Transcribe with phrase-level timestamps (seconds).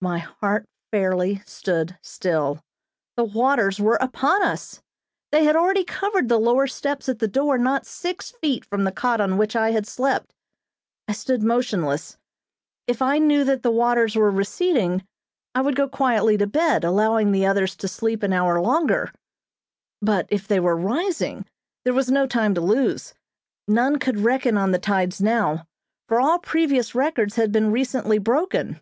[0.00, 2.64] My heart fairly stood still.
[3.18, 4.80] The waters were upon us!
[5.30, 8.90] They had already covered the lower steps at the door not six feet from the
[8.92, 10.32] cot on which I had slept.
[11.06, 12.16] I stood motionless.
[12.86, 15.06] If I knew that the waters were receding,
[15.54, 19.12] I would go quietly to bed, allowing the others to sleep an hour longer;
[20.00, 21.44] but if they were rising
[21.84, 23.12] there was no time to lose.
[23.68, 25.66] None could reckon on the tides now,
[26.08, 28.80] for all previous records had been recently broken.